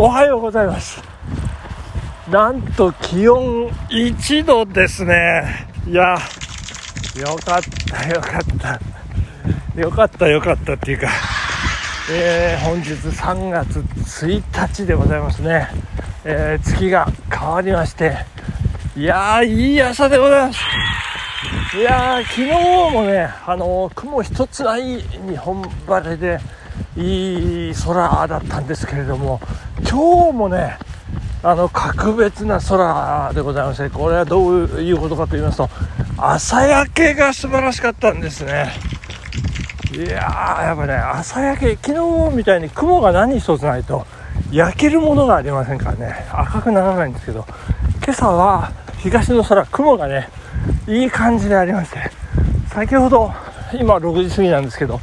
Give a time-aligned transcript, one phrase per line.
[0.00, 1.02] おはようございます。
[2.30, 5.66] なんと気温1度ですね。
[5.88, 6.16] いや
[7.16, 8.42] よかったよかっ
[9.74, 9.80] た。
[9.80, 11.08] よかったよかったっていうか
[12.12, 15.68] えー、本日3月1日でございますね、
[16.24, 18.18] えー、月が変わりまして
[18.96, 20.60] いやーいい朝でございます。
[21.76, 26.38] いやー昨日もねあのー、雲一つない日本晴れで
[26.96, 29.40] いい空だったんですけれども
[29.82, 30.78] 今日もね
[31.42, 35.68] あの格別な空でございましてこれはどういうことかと言いますと
[36.16, 38.72] 朝焼けが素晴らしかったんですね。
[39.94, 44.06] いやーやっぱね朝焼け昨日みたいに雲が何一つないと
[44.50, 46.26] 焼けるものがありませんからね。
[46.30, 47.46] 赤くならないんですけど
[48.04, 50.28] 今朝は東の空雲がね
[50.88, 52.10] いい感じでありまして
[52.68, 53.32] 先ほど
[53.72, 55.00] 今6時過ぎなんですけど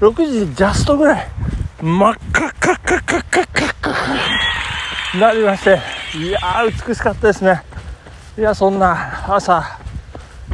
[0.00, 1.28] 6時ジャストぐらい
[1.82, 3.47] 真っ赤っかっかっかっかっ
[5.16, 5.80] なりまして
[6.18, 6.38] いや
[6.86, 7.62] 美しかったですね。
[8.36, 9.78] いやそんな朝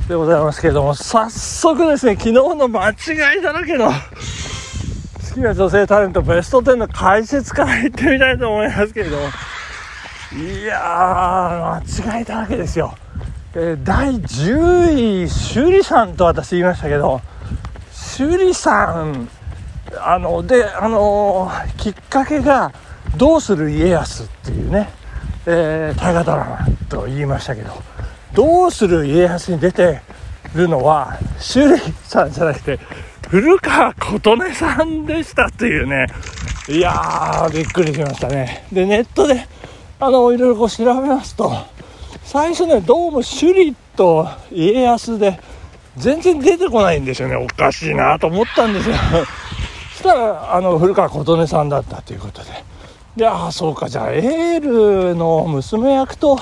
[0.08, 2.94] でございますけれども早速ですね昨日の間違
[3.38, 3.92] いだらけの好
[5.34, 9.22] きな女性タレントベスト10の解説からいってみたいと思いますけれども。
[10.34, 12.96] いやー間違いだらけですよ、
[13.54, 17.20] えー、第10位趣里さんと私言いましたけど
[18.18, 19.28] 趣里さん
[20.00, 22.72] あのであのー、きっかけが
[23.16, 24.88] 「どうする家康」っていうね、
[25.46, 27.72] えー、大河ドラマと言いましたけど
[28.34, 30.00] 「どうする家康」に出て
[30.54, 31.18] るのは
[31.54, 32.78] 趣里さんじゃなくて
[33.28, 36.06] 古川琴音さんでしたっていうね。
[36.66, 38.64] いやーびっくりしましたね。
[38.72, 39.46] でネットで
[40.00, 41.52] あのいろいろこう調べますと
[42.24, 45.38] 最初ねどうも首里と家康で
[45.96, 47.36] 全然出てこないんですよね。
[47.36, 48.96] おかしいなと思ったんですよ。
[49.92, 52.73] そしたらあの古川琴音さんだったということで。
[53.16, 56.38] でああそうかじゃあエールの娘役と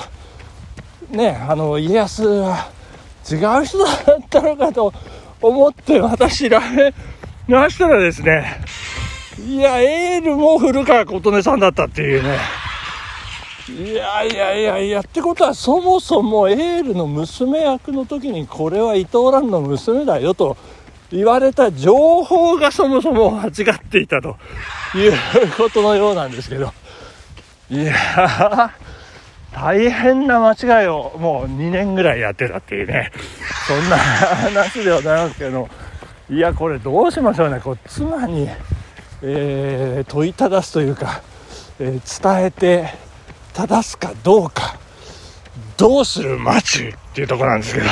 [1.11, 2.71] ねあの家康は
[3.31, 4.93] 違う人だったのかと
[5.41, 6.95] 思って私調べ
[7.47, 8.61] ましたらですね
[9.47, 12.39] いやエールも古川琴音さんだったっていうね。
[13.69, 20.57] いやいやいやいやってことはそもそもエールの娘役の時にこれは伊藤蘭の娘だよと
[21.13, 24.37] 言われた情報がそもそも間違っていたと。
[24.95, 25.13] いう
[25.57, 26.73] ことのようなんですけど。
[27.71, 28.73] いや
[29.53, 33.13] 大変な間違いをもう2年ぐらいやってたっていうね。
[33.67, 35.69] そんな話ではないますけど。
[36.31, 37.61] いやこれどうしましょうね。
[37.61, 38.49] こう妻に、
[39.23, 41.23] えー、問いただすというか、
[41.79, 42.95] えー、伝えて
[43.53, 44.79] 正すかどうか。
[45.77, 47.87] どうするマチュっていうとこなんですけど。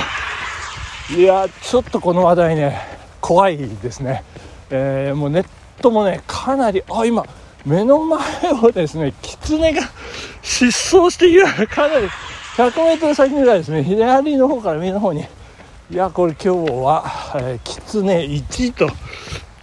[1.21, 2.90] いやちょっとこの話題ね
[3.31, 4.25] 怖いですね、
[4.71, 5.47] えー、もうネッ
[5.81, 7.25] トもねかなりあ今
[7.65, 8.21] 目の前
[8.61, 9.83] をですね狐が
[10.43, 11.47] 失踪している。
[11.69, 12.09] かなり
[12.57, 13.85] 100m 先ぐらいですね。
[13.85, 15.21] 左の方から右の方に。
[15.93, 17.05] いやこれ今日は、
[17.37, 18.91] えー、狐1と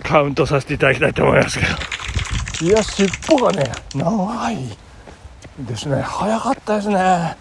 [0.01, 2.67] カウントさせていただきたいと思いますけど。
[2.67, 4.77] いや尻尾がね長い
[5.59, 6.01] ですね。
[6.03, 6.95] 早かったですね。
[6.95, 7.35] な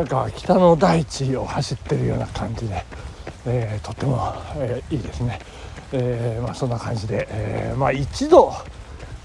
[0.00, 2.84] んか北の大地を走ってるような感じで、
[3.46, 5.38] えー、とっても、えー、いいですね、
[5.92, 8.52] えー、まあ、そんな感じで、えまあ、一度、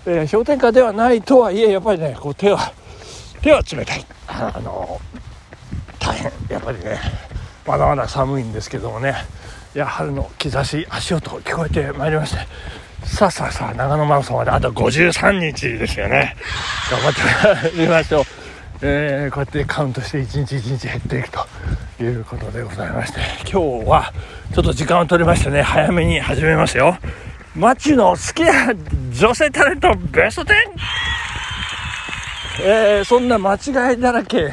[0.05, 2.71] え氷点下ではないとはいえやっぱりねこう手は
[3.41, 4.05] 手は冷たい。
[4.27, 4.99] あの
[5.99, 6.31] 大変。
[6.49, 6.99] やっぱりね
[7.65, 9.15] まだまだ寒いんですけどもね。
[9.75, 12.37] いや春の兆し足音聞こえてまいりまして。
[13.05, 16.35] さあさあさあ長野マラソンまであと53日ですよね。
[16.91, 18.23] 頑張ってみましょう、
[18.81, 24.13] えー、こうやってカウントして一日一日減っていくということでございまして今日は
[24.53, 26.97] ちょっと時間を取りましてね早めに始めますよ
[27.55, 28.73] 街の好きな
[29.11, 30.53] 女性タレントベスト 10!
[32.61, 34.51] えー、そんな間違いだらけ、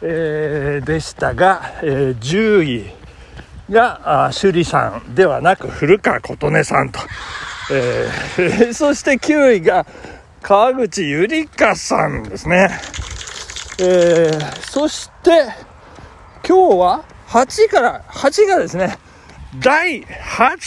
[0.00, 2.84] えー、でしたが、えー、10位
[3.70, 7.00] が趣里さんではなく古川琴音さんと
[7.70, 9.86] えー、 そして9位が
[10.42, 12.68] 川口ゆりかさんですね。
[13.78, 15.30] えー、そして
[16.46, 18.98] 今日は8位から、8位がですね、
[19.60, 20.58] 第8位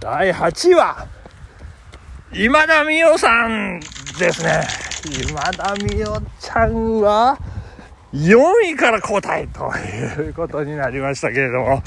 [0.00, 1.06] 第8位は
[2.32, 3.80] 今田美桜さん
[4.18, 4.62] ですね。
[5.30, 7.38] 今田美桜ちゃんは
[8.12, 8.36] 4
[8.72, 11.82] 位から交代ということになりましたけれども。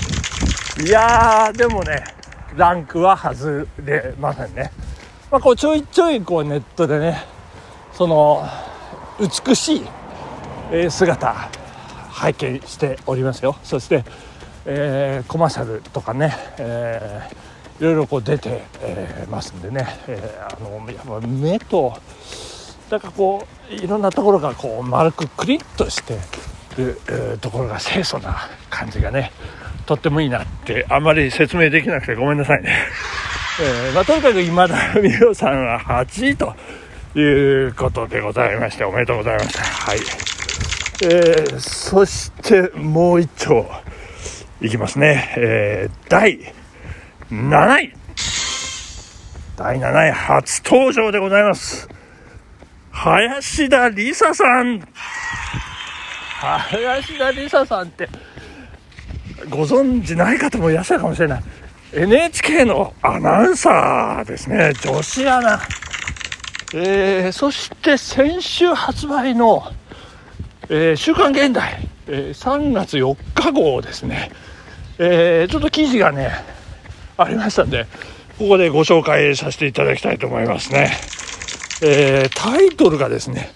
[0.85, 2.03] いやー、でもね、
[2.55, 4.71] ランクは外れませんね。
[5.31, 7.23] まあ、こうちょいちょいこうネットでね
[7.93, 8.45] その
[9.21, 11.49] 美しい姿
[12.09, 13.55] 拝見しておりますよ。
[13.63, 14.03] そして、
[14.65, 21.97] えー、コマーシャルとかね、えー、いろいろこう出て、えー、ますんでね、えー、あのやっぱ目と
[22.89, 26.17] だかこういろんなところがこう丸くクリッとして
[26.77, 26.99] る
[27.39, 29.31] ところが清楚な感じがね
[29.85, 32.75] とってもいいなってあんまり説明できなくてごめんなさいね、
[33.61, 36.55] えー、まあ、とにかく今田美桜さんは8位と
[37.19, 39.63] いうことでございましておめでとうございました。
[39.63, 39.99] はい、
[41.03, 43.65] えー、そしてもう一丁
[44.61, 46.53] いきますね、えー、第
[47.29, 47.93] 7位。
[49.57, 51.89] 第7位初登場でございます。
[52.91, 54.81] 林田理沙さん。
[56.39, 58.07] 林田理沙さんって。
[59.49, 61.43] ご存知ない方もいらっしゃるかもしれない。
[61.93, 64.73] NHK のアナウンサーですね。
[64.81, 65.59] 女子アナ
[66.73, 69.63] えー、そして先週発売の、
[70.69, 74.31] えー、週刊現代、えー、3月4日号ですね、
[74.97, 76.31] えちょっと記事がね
[77.17, 77.87] ありましたんで
[78.37, 80.91] ここでご紹介させていただきたいと思いますね、
[81.81, 83.51] えタイトルがですね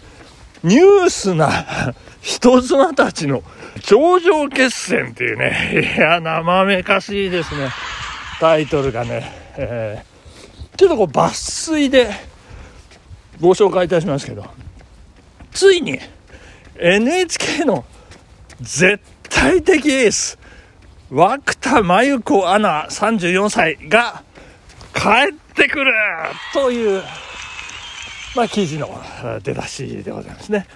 [0.63, 3.43] ニュースな人妻たちの
[3.83, 7.69] 頂上決戦っていうね、いや、生めかしいですね。
[8.39, 12.09] タイトルがね、えー、ちょっとこう抜粋で
[13.39, 14.45] ご紹介いたしますけど、
[15.51, 15.99] ついに
[16.77, 17.85] NHK の
[18.61, 18.99] 絶
[19.29, 20.37] 対的エース、
[21.11, 24.23] 涌田真由子アナ34歳が
[24.93, 25.93] 帰ってくる
[26.53, 27.03] という、
[28.35, 28.89] まあ、記事の
[29.43, 30.67] 出だしでございますね。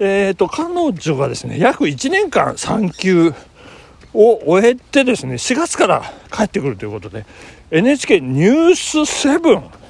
[0.00, 3.32] えーと、彼女がですね約1年間産休
[4.12, 6.02] を終えてですね4月から
[6.32, 7.26] 帰ってくるということで
[7.70, 9.83] NHK ニュース7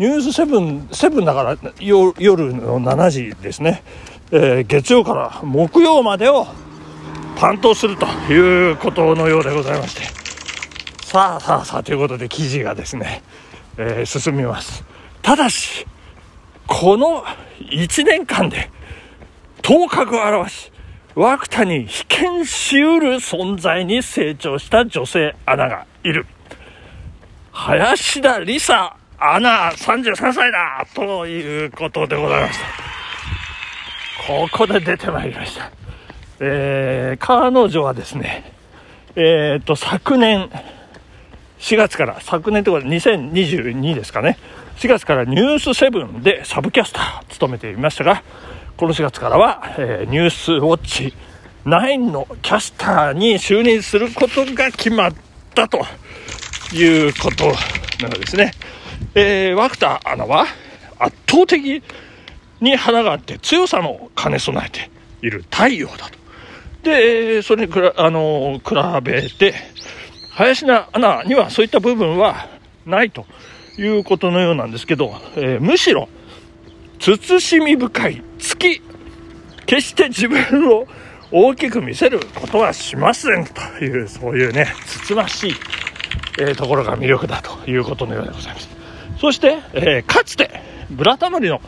[0.00, 3.82] ニュース7、7だから夜の7時ですね、
[4.32, 6.46] えー、月曜から木曜までを
[7.36, 10.04] 担当するということのようでございまして。
[11.04, 13.22] さあさあさあということで記事がですね、
[13.76, 14.82] えー、進みます。
[15.20, 15.86] ただし
[16.66, 17.22] この
[17.58, 18.70] 1年間で
[19.60, 20.72] 頭角を現し、
[21.14, 26.24] 涌田に被験しうる存在に成長した女性アナがいる。
[27.52, 32.64] 林田理沙アナ33歳だということでございました。
[34.26, 35.70] ここで出てまいりました。
[36.40, 38.50] えー、彼女はですね、
[39.16, 40.48] えっ、ー、と、昨年、
[41.58, 44.38] 4月から、昨年ということで2022ですかね、
[44.76, 48.22] 4月からニュース7でサブキャスター務めていましたが、
[48.78, 51.12] この4月からは、えー、ニュースウォッチ
[51.66, 55.14] 9のキャスターに就任することが決まっ
[55.54, 55.84] たと
[56.72, 57.48] いうこと
[58.02, 58.52] なのですね。
[59.14, 60.46] えー、ワクターアナは
[60.98, 61.82] 圧倒的
[62.60, 64.90] に花があって強さも兼ね備えて
[65.22, 66.18] いる太陽だと。
[66.82, 69.54] で、それにくら、あの比べて、
[70.32, 72.48] 林田アナにはそういった部分は
[72.86, 73.26] ないと
[73.78, 76.08] いうことのようなんですけど、えー、むしろ、
[76.98, 78.82] 慎み深い月
[79.66, 80.86] 決して自分を
[81.32, 85.54] 大きく見せることはしませんというそういうねつつましい、
[86.40, 88.79] えー、ところが魅力だということのようでございます
[89.20, 90.50] そして、えー、かつて
[90.90, 91.60] ブラタモリの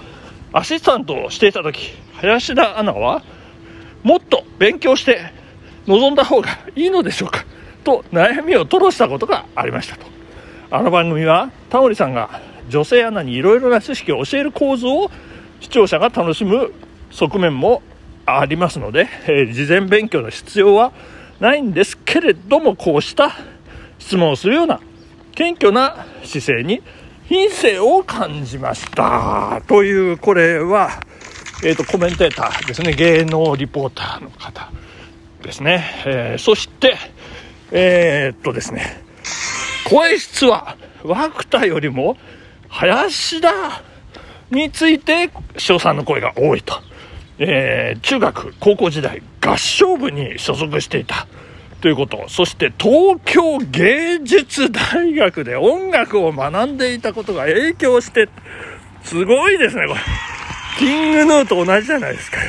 [0.55, 3.23] アシスタントをしていた時林田アナは
[4.03, 5.21] もっと勉強して
[5.87, 7.45] 臨んだ方がいいのでしょうか
[7.85, 10.07] と悩みを吐露したことがありましたと。
[10.71, 12.41] あの番組はタモリさんが
[12.71, 15.11] 女性アナにいろいろな知識を教える構図を
[15.61, 16.73] 視聴者が楽しむ
[17.11, 17.83] 側面も
[18.25, 20.93] ありますので、えー、事前勉強の必要は
[21.41, 23.33] ないんですけれどもこうした
[23.99, 24.81] 質問をするような
[25.35, 26.83] 謙虚な姿勢に
[27.33, 29.63] 品性を感じました。
[29.67, 31.01] というこれは、
[31.65, 32.93] えーと、コメンテーターですね。
[32.93, 34.71] 芸能リポーターの方
[35.43, 36.95] ですね、えー、そして
[37.71, 39.03] えー、っとですね。
[39.89, 41.15] 声質は涌
[41.49, 42.19] 田よりも
[42.69, 43.83] 林田
[44.51, 46.75] について称賛の声が多いと、
[47.39, 51.27] え、中学高校時代合唱部に所属していた。
[51.83, 52.29] ということ。
[52.29, 58.29] そして東京芸術大学で音楽を学んでいたことが影響して
[59.03, 60.01] すごいですねこれ。
[60.79, 62.39] キングヌーと同じじゃないですか、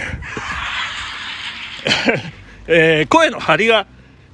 [2.67, 3.87] えー、声の張りが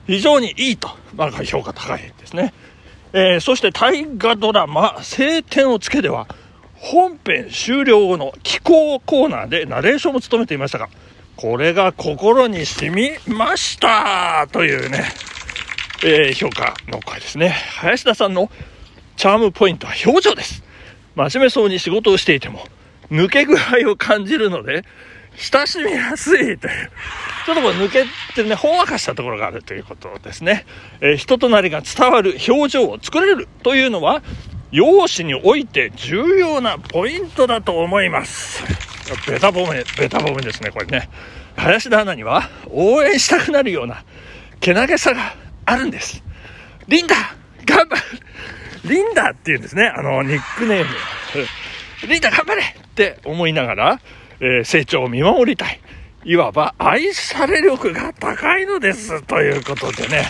[0.06, 2.54] 非常にいいと、まあ、評価高いですね。
[3.14, 6.28] えー、そして大河ドラマ「晴天をつけ」では
[6.76, 10.90] 本編終了後の気候コーナーでナレーションも務めていましたが
[11.40, 15.06] これが心に染みましたというね、
[16.04, 18.52] えー、評価の声ですね林田さんの
[19.16, 20.64] チャームポイントは表情です
[21.16, 22.60] 真面目そうに仕事をしていても
[23.10, 24.84] 抜け具合を感じるので
[25.38, 26.58] 親しみやすいという、
[27.46, 28.04] ちょっとこう抜け
[28.36, 30.66] てね、ほんわかしたところがあるということですね。
[31.00, 34.22] えー、人となりが伝わる表情を作れるというのは、
[34.72, 38.89] 容姿において重要なポイントだと思います。
[39.28, 41.10] ベタ褒め、ベタ褒めですね、これね。
[41.56, 44.04] 林田アナには応援したくなるような、
[44.60, 45.36] けなげさが
[45.66, 46.24] あるんです。
[46.88, 47.16] リンダ
[47.66, 48.02] 頑張る
[48.86, 50.90] リンダって言うんですね、あの、ニックネーム。
[52.08, 54.02] リンダ頑張れって思いながら、
[54.40, 55.80] えー、成長を見守りたい。
[56.26, 59.22] いわば愛され力が高いのです。
[59.24, 60.30] ということでね。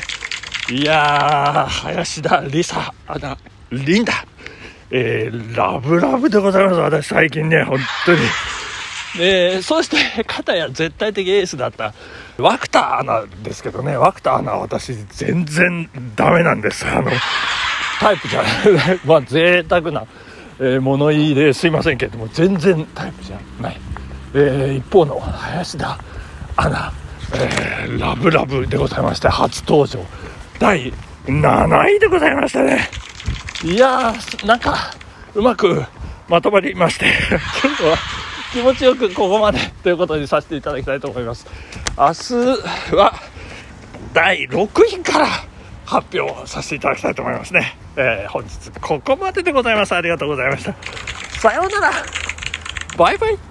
[0.72, 3.38] いやー、林田リサ、アナ、
[3.72, 4.26] リンダ。
[4.92, 6.76] えー、ラブラブでございます。
[6.78, 8.20] 私最近ね、本当に。
[9.18, 11.94] で、そして、片や絶対的エースだった
[12.38, 16.86] ワクターアナですけどね、ワクターアナは私全然ダメなんです。
[16.88, 17.12] あの、
[18.00, 18.50] タイプじゃな
[18.94, 19.00] い。
[19.06, 20.06] まあ、贅沢な、
[20.60, 23.78] えー、物言いですいませんけれども、全然タイプじゃない。
[24.34, 25.98] えー、一方の林田
[26.56, 26.94] アナ、
[27.34, 30.00] えー、ラブラブでございまして、初登場。
[30.60, 30.94] 第
[31.26, 32.90] 7位でございましたね。
[33.64, 34.92] いやー、なんか、
[35.34, 35.84] うまく
[36.28, 37.08] まとまりまして、
[37.62, 37.98] 今日は
[38.52, 41.46] 気持ちよくここまでということにさせていただきたいと思います。
[41.98, 43.14] 明日は
[44.14, 45.28] 第6位から
[45.86, 47.78] 発表させていただきたいと思いますね。
[47.96, 49.94] えー、本日ここまででございます。
[49.94, 50.76] ありがとうございました。
[51.40, 51.92] さようなら。
[52.98, 53.49] バイバイ。